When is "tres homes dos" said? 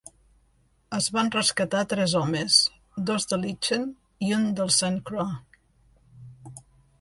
1.91-3.27